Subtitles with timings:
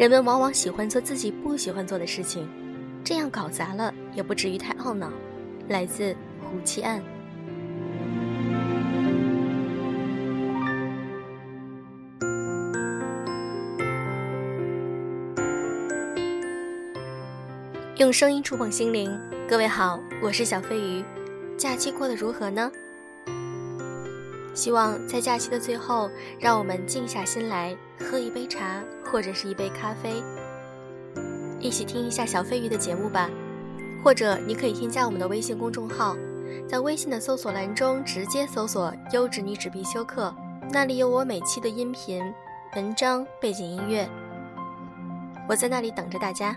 [0.00, 2.48] 人们往往喜欢做自己不喜欢做的事情，
[3.04, 5.12] 这样搞砸了也不至于太懊恼。
[5.68, 7.02] 来自胡七案。
[17.98, 19.14] 用声音触碰心灵，
[19.46, 21.04] 各位好，我是小飞鱼。
[21.58, 22.72] 假期过得如何呢？
[24.54, 30.22] 希望在假期的最后，让我们静下心来，喝一杯茶或者是一杯咖啡，
[31.58, 33.30] 一起听一下小飞鱼的节目吧。
[34.02, 36.16] 或者你可以添加我们的微信公众号，
[36.66, 40.34] 在微信的搜索栏中直接搜索“优质女纸必修课”，
[40.72, 42.24] 那里有我每期的音频、
[42.76, 44.08] 文章、背景音乐，
[45.46, 46.56] 我在那里等着大家。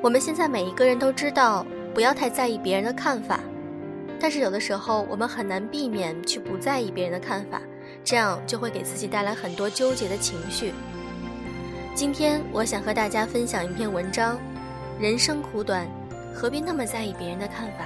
[0.00, 3.40] 我们现在每一个人都知道，不要太在意别人的看法，
[4.20, 7.60] 但是有的时候我们很难避免去不在意别人的看法。
[8.04, 10.72] 这样就会给自己带来很多纠结的情绪。
[11.94, 14.38] 今天我想和大家分享一篇文章：
[15.00, 15.86] 人生苦短，
[16.32, 17.84] 何必那么在意别人的看法？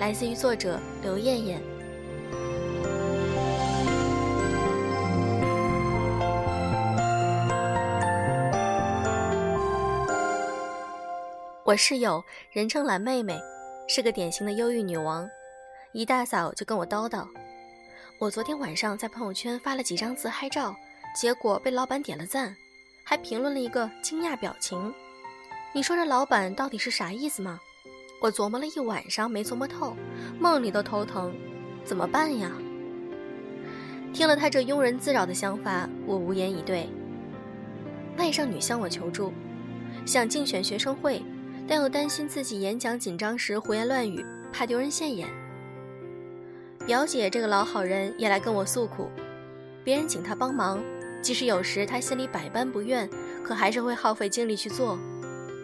[0.00, 1.60] 来自于作者刘艳艳。
[11.74, 13.36] 我室友人称蓝妹妹，
[13.88, 15.28] 是个典型的忧郁女王，
[15.90, 17.26] 一大早就跟我叨叨。
[18.20, 20.72] 我昨天晚上在朋友圈发了几张自嗨照，
[21.16, 22.54] 结果被老板点了赞，
[23.02, 24.94] 还评论了一个惊讶表情。
[25.72, 27.58] 你说这老板到底是啥意思吗？
[28.22, 29.96] 我琢磨了一晚上没琢磨透，
[30.38, 31.34] 梦里都头疼，
[31.84, 32.52] 怎么办呀？
[34.12, 36.88] 听了他这庸人自扰的想法，我无言以对。
[38.16, 39.32] 外甥女向我求助，
[40.06, 41.20] 想竞选学生会，
[41.66, 45.28] 但又担心自己演讲紧张时胡言乱语，怕丢人现眼。
[46.86, 49.10] 表姐这个老好人也来跟我诉苦，
[49.82, 50.82] 别人请她帮忙，
[51.22, 53.08] 即使有时她心里百般不愿，
[53.42, 54.98] 可还是会耗费精力去做，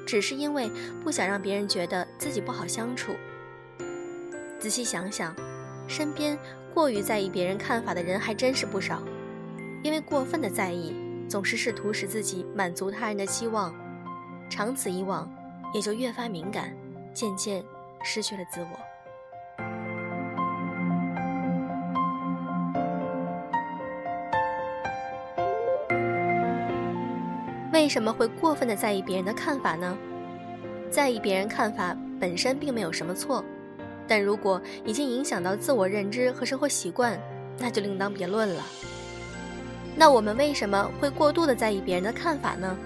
[0.06, 0.70] 只是因为
[1.04, 3.14] 不想让别人觉得自己不好相处。
[4.58, 5.34] 仔细想想，
[5.86, 6.38] 身边
[6.72, 9.02] 过于在意别人看法的人还真是不少，
[9.82, 10.94] 因为过分的在意，
[11.28, 13.74] 总是试图使自己满足他人的期望，
[14.48, 15.30] 长此以往，
[15.72, 16.72] 也就越发敏感，
[17.14, 17.64] 渐渐
[18.02, 18.68] 失去了自我。
[27.72, 29.96] 为什么会过分的在意别人的看法呢？
[30.90, 33.42] 在意别人看法本身并没有什么错，
[34.06, 37.18] 但如果已经影响到自我认知和生活习惯，
[37.58, 38.62] 那就另当别论了。
[39.96, 42.76] 那我们为什么会过度的在意别人的看法呢？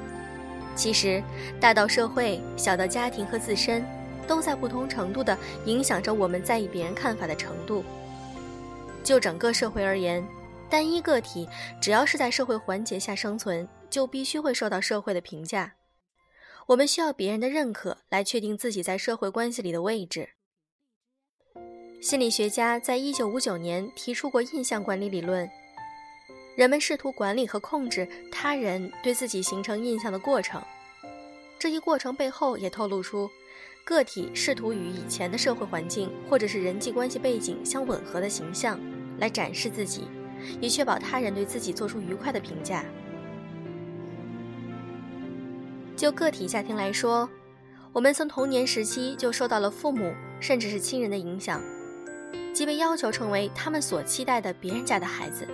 [0.74, 1.22] 其实，
[1.60, 3.84] 大到社会，小到家庭和自身，
[4.26, 5.36] 都在不同程度的
[5.66, 7.84] 影响着我们在意别人看法的程度。
[9.02, 10.26] 就整个社会而言，
[10.68, 11.48] 单一个体
[11.80, 13.68] 只要是在社会环节下生存。
[13.90, 15.72] 就必须会受到社会的评价，
[16.66, 20.30] 我们需要别人的认可来确定自己在社会关系里的位置。
[22.02, 25.48] 心理学家在一九五九年提出过印象管理理论，
[26.54, 30.62] 人们试图管理和控制他人对自己形成印象的过程。
[31.58, 33.28] 这一过程背后也透露出，
[33.84, 38.78] 个体试图与以前的社会环境或者是人际关系背景相吻合的形象
[39.18, 40.08] 来展示自己，
[40.60, 42.84] 以确保他人对自己做出愉快的评价。
[45.96, 47.28] 就个体家庭来说，
[47.92, 51.62] 我们从童年时期就受到了父母甚至是亲人的影响，
[52.52, 55.48] 即被要求成为他们所期待的别人家的孩子。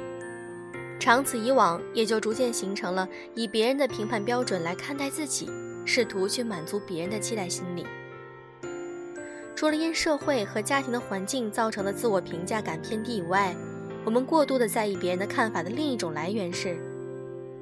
[1.00, 5.50] 长此以往，也就逐渐形成了以别人的评判标准来看待自己，
[5.86, 7.86] 试图去满足别人的期待心理。
[9.56, 13.56] 除了因社会和家庭的环境造成的自我评价感偏低以外，
[14.04, 16.78] 我们过度的在意别人的看法的另一种来源是。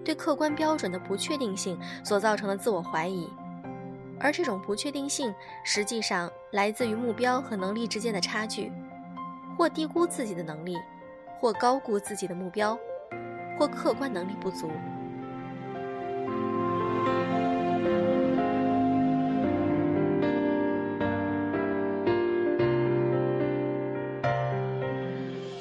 [0.05, 3.29] 对客观标准的不确定性所造成的自我怀疑，
[4.19, 5.33] 而这种不确定性
[5.65, 8.73] 实际上来自于目标和能力之间的差距，
[9.57, 10.77] 或低估自己的能力，
[11.39, 12.79] 或高估自己的目标，
[13.59, 14.71] 或客观能力不足。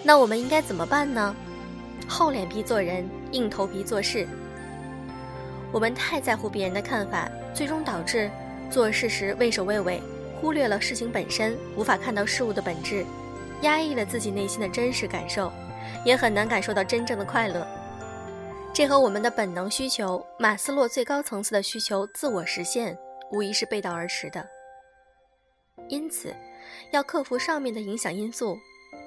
[0.04, 1.36] 那我们应该怎么办呢？
[2.08, 4.26] 厚脸皮做人，硬头皮做事。
[5.70, 8.32] 我们太在乎别人的看法，最终导致
[8.70, 10.02] 做事时畏首畏尾，
[10.40, 13.06] 忽略了事情本身，无法看到事物的本质，
[13.64, 15.52] 压抑了自己内心的真实感受，
[16.06, 17.68] 也很难感受到真正的快乐。
[18.78, 22.96] 这和我们的本能需求——马斯洛最高层次的需求——自我实现，
[23.32, 24.48] 无疑是背道而驰的。
[25.90, 26.32] 因此，
[26.92, 28.56] 要克服上面的影响因素，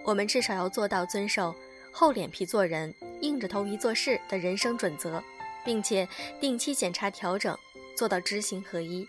[0.04, 1.54] 我们至少要做到遵守。
[1.92, 5.22] 厚脸皮做人、硬着头皮做事的人生准则，
[5.64, 6.08] 并且
[6.40, 7.56] 定期检查调整，
[7.96, 9.06] 做到知行合一。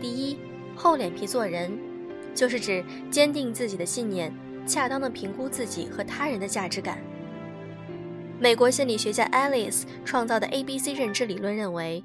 [0.00, 0.38] 第一，
[0.76, 1.76] 厚脸皮做人，
[2.32, 4.32] 就是指坚定自己的信念，
[4.68, 7.02] 恰当的评估自己和他人的价值感。
[8.40, 12.02] 美国心理学家 Alice 创造的 ABC 认知理论认为，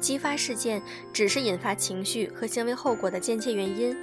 [0.00, 0.82] 激发事件
[1.12, 3.96] 只是引发情绪和行为后果的间接原因，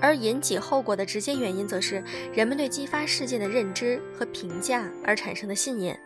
[0.00, 2.02] 而引起后果的直接原因则是
[2.32, 5.98] 人们对激发事件的认知和评价而产生的信念。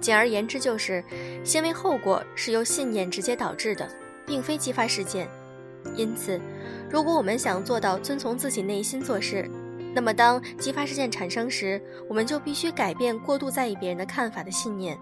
[0.00, 1.02] 简而言之，就是
[1.44, 3.88] 行为后果是由信念直接导致的。
[4.26, 5.28] 并非激发事件，
[5.94, 6.40] 因此，
[6.90, 9.48] 如果我们想做到遵从自己内心做事，
[9.96, 14.94] 那么当激发事件产生时，我们就必须改变过度在意别人的看法的信念。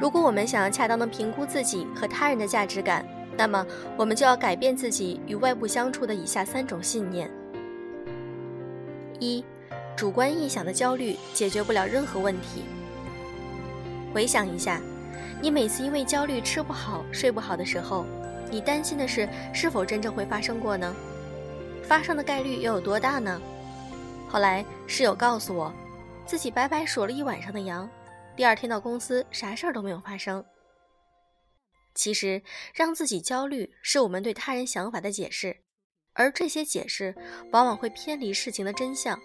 [0.00, 3.04] 如果我们想要恰当的评估自己和他人的价值感，
[3.36, 3.66] 那么
[3.98, 7.30] 我们就要改变自己与外部相处的以下三种信念。
[9.20, 9.44] 一，
[9.94, 12.64] 主观臆想的焦虑解决不了任何问题。
[14.16, 14.80] 回想一下，
[15.42, 18.06] 你每次因为焦虑吃不好、睡不好的时候，
[18.50, 20.96] 你担心的事是否真正会发生过呢？
[21.82, 23.38] 发生的概率又有多大呢？
[24.26, 25.70] 后来室友告诉我，
[26.24, 27.86] 自己白白数了一晚上的羊，
[28.34, 30.42] 第二天到公司啥事儿都没有发生。
[31.94, 32.42] 其实，
[32.72, 35.54] 让自己焦虑是我们对他人想法的解释。
[36.14, 37.14] 而这些解释
[37.52, 39.20] 往往会偏离事情的真相。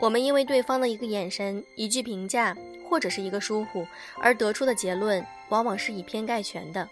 [0.00, 2.56] 我们因为对方的一个眼神、一句评价
[2.88, 3.86] 或者是一个疏忽
[4.18, 6.88] 而得出的结论，往往是以偏概全的。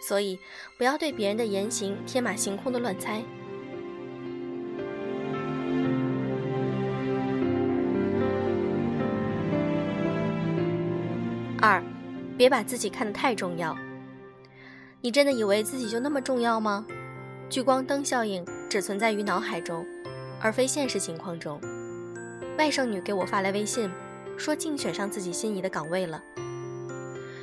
[0.00, 0.38] 所以，
[0.78, 3.20] 不要对别人的言行天马行空的乱猜。
[11.60, 11.82] 二，
[12.36, 13.76] 别把自己看得太重要。
[15.00, 16.86] 你真的以为自己就那么重要吗？
[17.48, 19.84] 聚光灯效应只存在于脑海中，
[20.40, 21.60] 而非现实情况中。
[22.58, 23.90] 外甥女给我发来微信，
[24.36, 26.22] 说竞选上自己心仪的岗位了。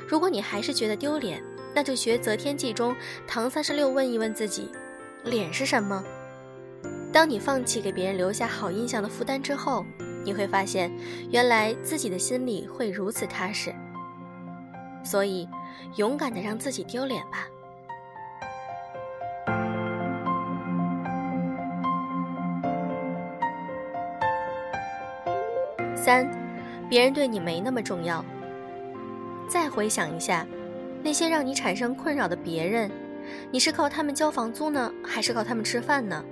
[0.08, 1.42] 如果你还是觉得丢脸，
[1.74, 2.94] 那就学《择天记》中
[3.26, 4.70] 唐三十六问一问自己：
[5.24, 6.02] 脸是什么？
[7.12, 9.84] 当你放弃给别人留下好印象的负担之后，
[10.24, 10.90] 你会发现，
[11.30, 13.74] 原来自己的心里会如此踏实。
[15.04, 15.48] 所以，
[15.96, 17.46] 勇敢的让自己丢脸吧。
[26.00, 26.26] 三，
[26.88, 28.24] 别人对你没那么重要。
[29.46, 30.46] 再回想一下，
[31.02, 32.90] 那些让你产生困扰的别人，
[33.50, 36.24] 你是靠他们交房租呢，还是靠他们吃饭呢？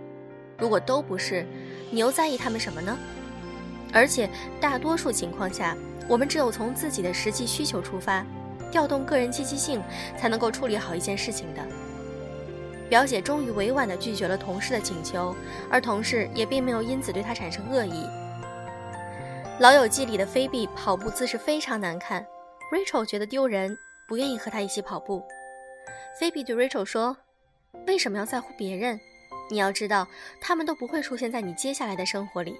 [0.56, 1.46] 如果都不是，
[1.90, 2.96] 你又在意他们什么呢？
[3.92, 5.76] 而且大多数情况下，
[6.08, 8.24] 我们只有从自己的实际需求出发，
[8.70, 9.82] 调动个人积极性，
[10.16, 11.60] 才能够处理好一件事情的。
[12.88, 15.36] 表姐终于委婉地拒绝了同事的请求，
[15.68, 17.90] 而同事也并没有因此对她产生恶意。
[19.60, 22.24] 《老友记》里的菲比跑步姿势非常难看
[22.70, 25.20] ，Rachel 觉得丢人，不愿意和他一起跑步。
[26.20, 27.16] 菲比对 Rachel 说
[27.88, 29.00] ：“为什么要在乎别人？
[29.50, 30.06] 你要知道，
[30.40, 32.56] 他们都不会出现在你接下来的生活里。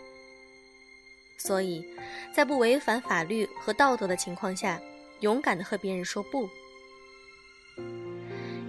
[1.39, 1.87] 所以，
[2.35, 4.81] 在不违反法律和道德的情况下，
[5.21, 6.49] 勇敢地和别人说不。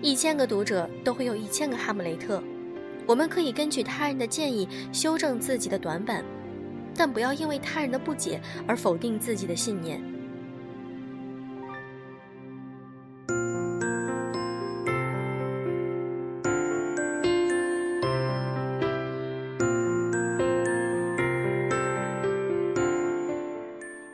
[0.03, 2.43] 一千个读者都会有一千个哈姆雷特，
[3.07, 6.24] 我们可以根据他人的建议修正自己的短板。”
[6.99, 10.03] 但不要因为他人的不解而否定自己的信念。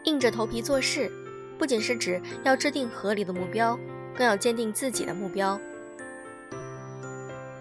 [0.04, 1.12] 硬着头皮做事，
[1.58, 3.76] 不仅是指要制定合理的目标，
[4.16, 5.60] 更要坚定自己的目标。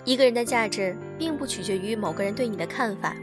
[0.04, 3.16] 一个人的价值，并不取决于某个人对你的看法。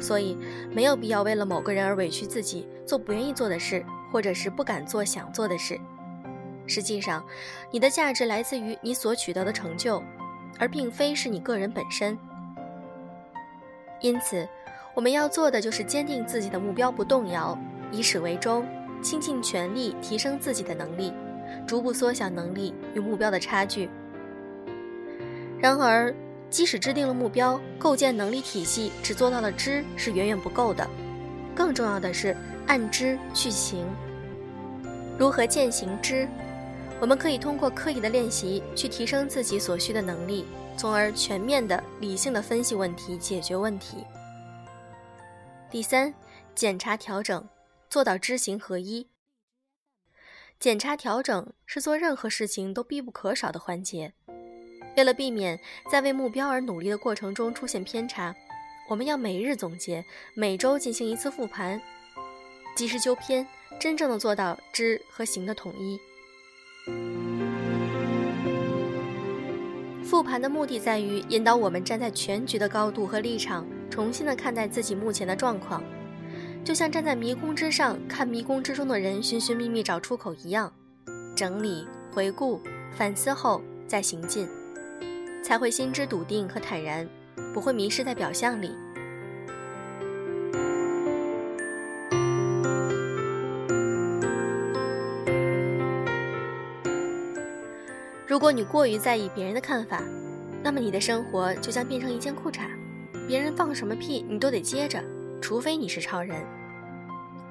[0.00, 0.36] 所以，
[0.72, 5.78] 没有必要为了某个人而委屈自己，做不愿意做的事，或者是不敢做想做的事。
[6.66, 7.24] 实际上，
[7.70, 10.02] 你的价值来自于你所取得的成就，
[10.58, 12.18] 而并非是你个人本身。
[14.00, 14.46] 因此，
[14.94, 17.58] 我们要做的就是坚定自己的目标不动摇，
[17.90, 18.66] 以始为终，
[19.02, 21.12] 倾尽全力提升自己的能力，
[21.66, 23.88] 逐步缩小能力与目标的差距。
[25.58, 26.14] 然而，
[26.50, 30.88] 即使制定了目标，构建能力体系，只做到了知是远远不够的。
[31.54, 32.36] 更重要的是
[32.66, 33.86] 按知去行。
[35.18, 36.28] 如何践行知？
[37.00, 40.46] 我们可以通过刻意的练习去提升自己所需的能力，
[40.76, 44.04] 从而全面的、理性的分析问题，解决问题。
[45.70, 46.14] 第三，
[46.54, 47.48] 检查调整，
[47.90, 49.08] 做到知行合一。
[50.60, 54.14] 检查调整是做任何事情都必不可少的环节。
[54.96, 55.58] 为了避免
[55.90, 58.34] 在为目标而努力的过程中出现偏差，
[58.88, 61.80] 我们要每日总结，每周进行一次复盘，
[62.76, 63.46] 及时纠偏，
[63.80, 65.98] 真正的做到知和行的统一。
[70.04, 75.82] 复盘的目的在于引导我们站在全局的高度和立场，重新的看待自己目前的状况，
[76.62, 80.72] 就像站在迷宫之上看迷宫之中的人寻寻觅觅找出口一样，
[81.34, 82.60] 整理、回顾、
[82.92, 84.46] 反思后再行进。
[85.44, 87.06] 才会心知笃定和坦然，
[87.52, 88.74] 不会迷失在表象里。
[98.26, 100.02] 如果你过于在意别人的看法，
[100.62, 102.62] 那么你的生活就将变成一件裤衩，
[103.28, 104.98] 别人放什么屁你都得接着，
[105.42, 106.42] 除非你是超人。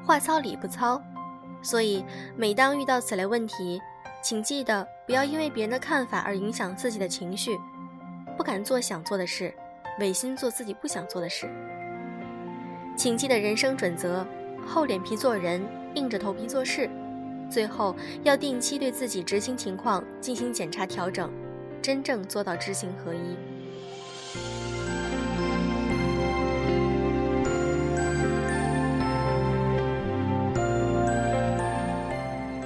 [0.04, 1.00] 话糙理不糙，
[1.62, 2.04] 所以
[2.36, 3.80] 每当遇到此类问题，
[4.24, 7.56] 请记得不要因为别人的看法而影响自己的情绪。
[8.38, 9.54] 不敢做想做的事，
[10.00, 11.50] 违心做自己不想做的事。
[12.96, 14.26] 请记得人生准则：
[14.68, 15.62] 厚脸皮做人，
[15.96, 16.90] 硬着头皮做事。
[17.50, 21.32] 最后要定期对自己执行情况进行检查调整，
[21.82, 23.38] 真正做到知行合一。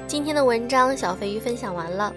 [0.07, 2.13] 今天的文章，小飞鱼分享完了。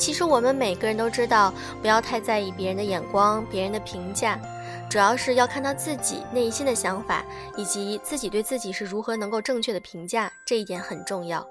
[0.00, 1.52] 其实我们每个人都知道，
[1.82, 4.40] 不要太在意别人的眼光、别人的评价，
[4.88, 7.22] 主要是要看到自己内心的想法，
[7.54, 11.46] 以及自己对自己是如何能够正确的评价，这一点很重要。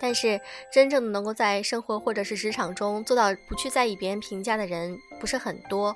[0.00, 0.40] 但是，
[0.72, 5.94] 真正的能够在生活或者是职场中做到不去在意别人评价的人不是很多，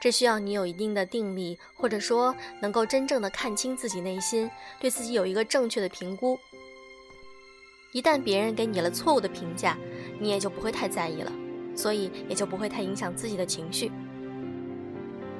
[0.00, 4.50] 这需要你有一定的定力，或者说能够真正的看清自己内心，
[4.80, 6.36] 对自己有一个正确的评估。
[7.92, 9.76] 一旦别人给你了错误的评价，
[10.22, 11.32] 你也就不会太在意了，
[11.74, 13.90] 所以也就不会太影响自己的情绪。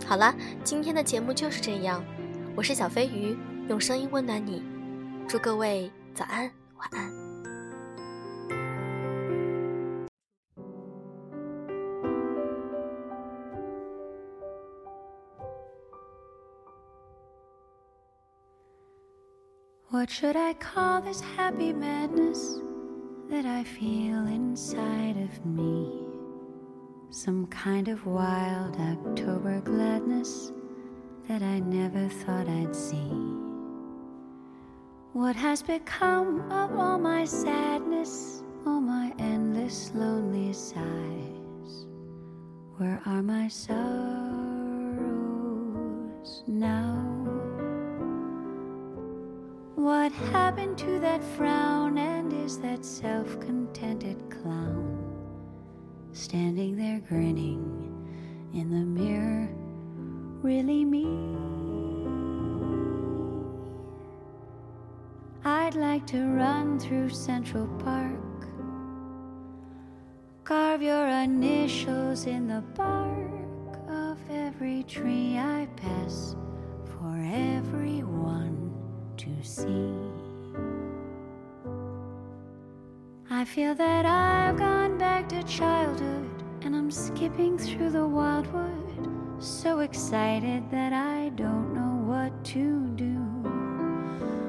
[0.05, 0.35] 好了，
[0.65, 2.05] 今天的节目就是这样，
[2.57, 4.61] 我是小飞鱼，用声音温暖你，
[5.29, 7.23] 祝各位早安，晚安。
[19.89, 22.59] What should I call this happy madness
[23.33, 25.91] that I feel inside of me?
[27.09, 30.53] Some kind of wild October gladness
[31.29, 33.11] that I never thought I'd see.
[35.15, 41.87] What has become of all my sadness, all my endless lonely sighs?
[42.77, 43.73] Where are my sorrows
[46.47, 47.12] now?
[49.92, 51.99] What happened to that frown?
[51.99, 54.99] And is that self contented clown
[56.12, 57.61] standing there grinning
[58.54, 59.50] in the mirror
[60.42, 61.04] really me?
[65.44, 68.49] I'd like to run through Central Park,
[70.42, 76.34] carve your initials in the bark of every tree I pass
[79.23, 79.95] to see.
[83.31, 86.29] I feel that I've gone back to childhood
[86.62, 93.14] and I'm skipping through the wildwood, so excited that I don't know what to do.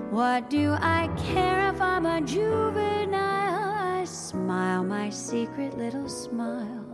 [0.10, 4.00] What do I care if I'm a juvenile?
[4.00, 6.86] I smile my secret little smile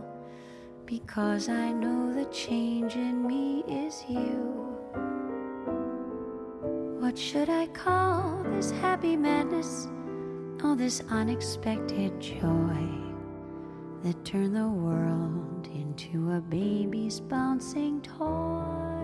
[0.84, 4.59] because I know the change in me is you.
[7.10, 9.88] What should I call this happy madness?
[10.62, 12.86] All this unexpected joy
[14.04, 19.02] that turned the world into a baby's bouncing toy.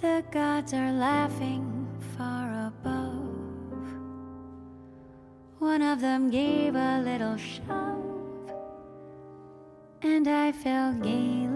[0.00, 1.86] The gods are laughing
[2.18, 3.94] far above.
[5.60, 8.52] One of them gave a little shove,
[10.02, 11.51] and I fell gaily,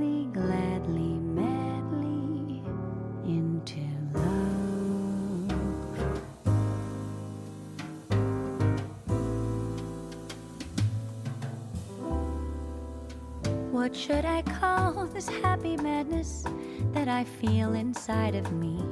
[13.86, 16.42] What should I call this happy madness
[16.90, 18.82] that I feel inside of me?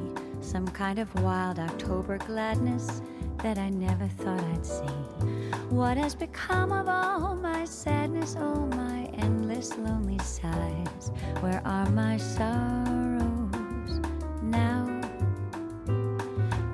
[0.40, 3.02] Some kind of wild October gladness
[3.42, 4.94] that I never thought I'd see.
[5.68, 11.10] What has become of all my sadness, all my endless lonely sighs?
[11.40, 13.98] Where are my sorrows
[14.44, 14.86] now?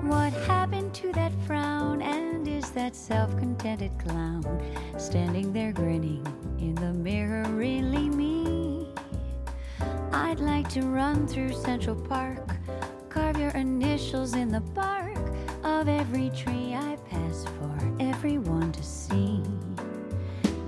[0.03, 2.03] What happened to that frown?
[2.03, 4.45] And is that self contented clown
[4.99, 6.23] standing there grinning
[6.59, 7.40] in the mirror?
[10.31, 12.55] I'd like to run through Central Park,
[13.09, 15.19] carve your initials in the bark
[15.65, 19.43] of every tree I pass for everyone to see.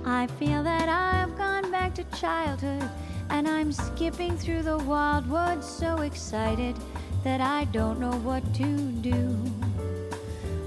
[0.04, 2.90] I feel that I've gone back to childhood
[3.30, 6.76] and I'm skipping through the wildwood so excited
[7.22, 9.28] that I don't know what to do.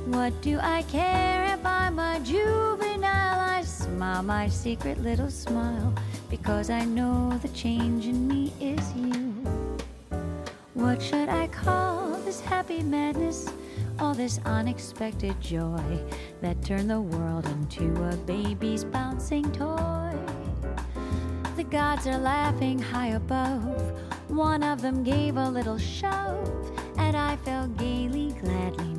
[0.08, 3.42] What do I care if I'm a juvenile?
[3.42, 5.94] I smile my secret little smile
[6.32, 8.37] because I know the change in me.
[10.88, 13.50] What should I call this happy madness?
[14.00, 16.02] All this unexpected joy
[16.40, 20.18] that turned the world into a baby's bouncing toy.
[21.58, 24.00] The gods are laughing high above.
[24.30, 28.97] One of them gave a little shove, and I fell gaily, gladly,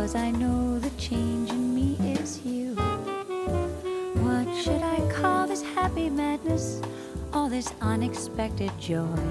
[0.00, 2.74] because I know the change in me is you.
[4.24, 6.80] What should I call this happy madness?
[7.34, 9.28] All this unexpected joy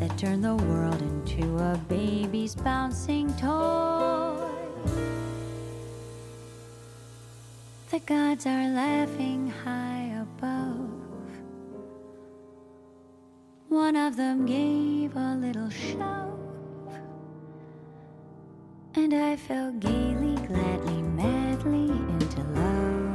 [0.00, 4.34] that turned the world into a baby's bouncing toy.
[7.92, 10.90] The gods are laughing high above.
[13.68, 16.39] One of them gave a little shove,
[18.94, 23.09] and I fell gaily, gladly, madly into love.